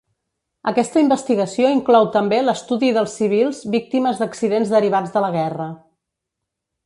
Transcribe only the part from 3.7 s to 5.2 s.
víctimes d'accidents derivats